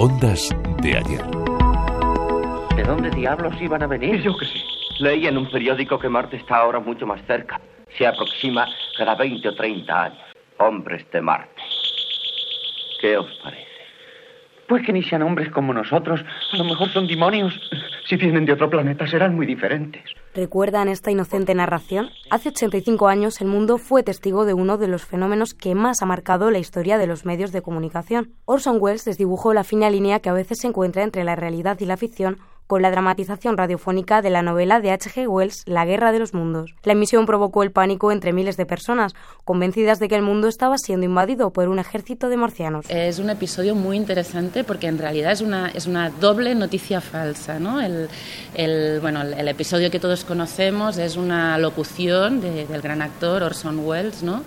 [0.00, 1.24] Ondas de ayer.
[2.76, 4.22] ¿De dónde diablos iban a venir?
[4.22, 4.62] Yo que sé.
[5.00, 7.60] Leí en un periódico que Marte está ahora mucho más cerca.
[7.96, 10.22] Se aproxima cada 20 o 30 años.
[10.58, 11.62] Hombres de Marte.
[13.00, 13.67] ¿Qué os parece?
[14.68, 16.24] Pues que ni sean hombres como nosotros.
[16.52, 17.58] A lo mejor son demonios.
[18.06, 20.02] Si vienen de otro planeta serán muy diferentes.
[20.34, 22.10] ¿Recuerdan esta inocente narración?
[22.30, 26.06] Hace 85 años el mundo fue testigo de uno de los fenómenos que más ha
[26.06, 28.32] marcado la historia de los medios de comunicación.
[28.44, 31.86] Orson Welles desdibujó la fina línea que a veces se encuentra entre la realidad y
[31.86, 35.26] la ficción con la dramatización radiofónica de la novela de H.G.
[35.26, 36.74] Wells La Guerra de los Mundos.
[36.84, 39.14] La emisión provocó el pánico entre miles de personas,
[39.44, 42.84] convencidas de que el mundo estaba siendo invadido por un ejército de marcianos.
[42.90, 47.58] Es un episodio muy interesante porque en realidad es una, es una doble noticia falsa.
[47.58, 47.80] ¿no?
[47.80, 48.10] El,
[48.54, 54.22] el bueno, el episodio que todos conocemos es una locución del gran actor Orson Welles,
[54.22, 54.44] ¿no?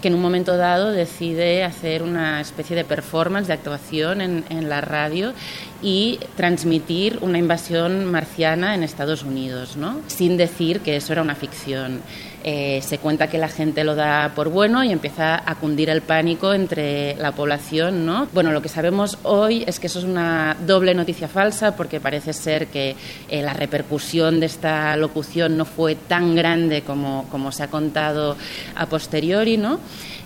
[0.00, 4.68] que en un momento dado decide hacer una especie de performance, de actuación en, en
[4.68, 5.32] la radio
[5.80, 7.63] y transmitir una invasión
[8.10, 10.00] marciana en Estados Unidos, ¿no?
[10.06, 12.00] sin decir que eso era una ficción.
[12.46, 16.02] Eh, se cuenta que la gente lo da por bueno y empieza a cundir el
[16.02, 18.04] pánico entre la población.
[18.04, 18.28] ¿no?
[18.34, 22.34] Bueno, lo que sabemos hoy es que eso es una doble noticia falsa porque parece
[22.34, 22.96] ser que
[23.30, 28.36] eh, la repercusión de esta locución no fue tan grande como, como se ha contado
[28.74, 29.56] a posteriori.
[29.56, 29.80] ¿no?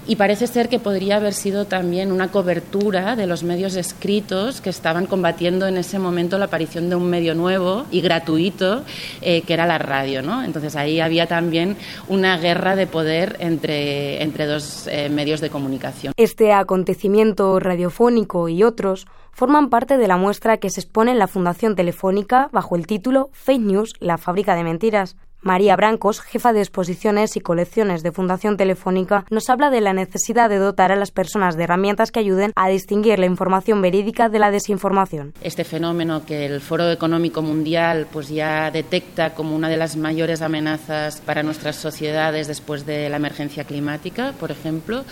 [0.09, 4.71] y parece ser que podría haber sido también una cobertura de los medios escritos que
[4.71, 8.85] estaban combatiendo en ese momento la aparición de un medio nuevo y gratuito
[9.21, 10.23] eh, que era la radio.
[10.23, 10.43] ¿no?
[10.43, 11.77] Entonces ahí había también
[12.09, 16.13] una guerra de poder entre, entre dos eh, medios de comunicación.
[16.17, 21.29] Este acontecimiento radiofónico y otros forman parte de la muestra que se expone en la
[21.29, 25.17] Fundación Telefónica bajo el título Fake News, la fábrica de mentiras.
[25.41, 30.51] María Brancos, jefa de exposiciones y colecciones de Fundación Telefónica, nos habla de la necesidad
[30.51, 34.41] de dotar a las personas de herramientas que ayuden a distinguir la información verídica de
[34.41, 35.35] la desinformación.
[35.41, 40.43] Este fenómeno que el Foro Económico Mundial pues ya detecta como una de las mayores
[40.43, 45.05] amenazas para nuestras sociedades después de la emergencia climática, por ejemplo,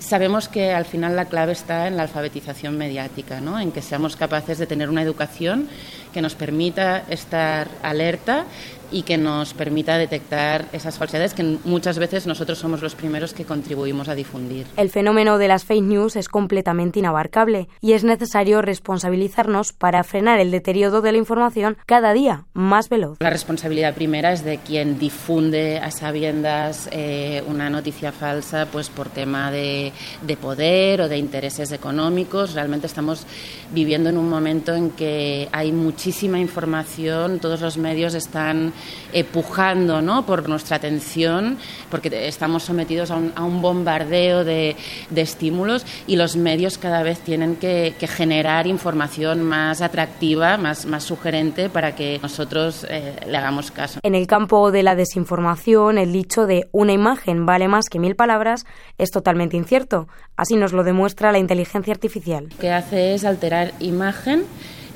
[0.00, 3.60] sabemos que al final la clave está en la alfabetización mediática, ¿no?
[3.60, 5.68] en que seamos capaces de tener una educación
[6.12, 8.46] que nos permita estar alerta
[8.90, 13.44] y que nos permita detectar esas falsedades que muchas veces nosotros somos los primeros que
[13.44, 14.66] contribuimos a difundir.
[14.76, 20.40] El fenómeno de las fake news es completamente inabarcable y es necesario responsabilizarnos para frenar
[20.40, 23.18] el deterioro de la información cada día más veloz.
[23.20, 29.08] La responsabilidad primera es de quien difunde a sabiendas eh, una noticia falsa pues por
[29.08, 32.54] tema de, de poder o de intereses económicos.
[32.54, 33.26] Realmente estamos
[33.72, 38.72] viviendo en un momento en que hay muchísima información, todos los medios están
[39.12, 40.26] eh, pujando ¿no?
[40.26, 41.58] por nuestra atención,
[41.90, 44.76] porque estamos sometidos a un, a un bombardeo de,
[45.10, 50.86] de, estímulos y los medios cada vez tienen que, que generar información más atractiva, más,
[50.86, 54.00] más, sugerente para que nosotros eh, le hagamos caso.
[54.02, 58.14] En el campo de la desinformación, el dicho de una imagen vale más que mil
[58.14, 58.66] palabras
[58.98, 60.08] es totalmente incierto.
[60.36, 62.48] Así nos lo demuestra la inteligencia artificial.
[62.50, 64.44] Lo que hace es alterar imagen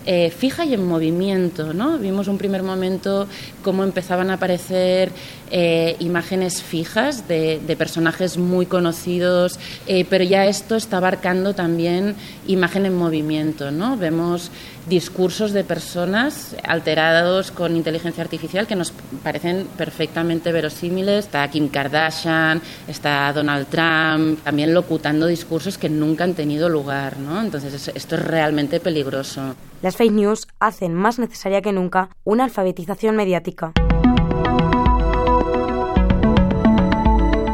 [0.06, 1.72] eh, fija y en movimiento.
[1.72, 1.98] ¿no?
[1.98, 3.26] Vimos un primer momento
[3.62, 5.10] cómo empezaban a aparecer
[5.50, 12.16] eh, imágenes fijas de, de, personajes muy conocidos, eh, pero ya esto está abarcando también
[12.46, 13.70] imagen en movimiento.
[13.70, 13.96] ¿no?
[13.96, 14.50] Vemos
[14.88, 18.92] discursos de personas alterados con inteligencia artificial que nos
[19.22, 21.26] parecen perfectamente verosímiles.
[21.26, 27.19] Está Kim Kardashian, está Donald Trump, también locutando discursos que nunca han tenido lugar.
[27.19, 27.40] ¿no?
[27.40, 29.54] Entonces esto es realmente peligroso.
[29.92, 33.72] Las fake news hacen más necesaria que nunca una alfabetización mediática.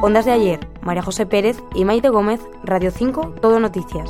[0.02, 4.08] Ondas de ayer, María José Pérez y Maite Gómez, Radio 5, Todo Noticias.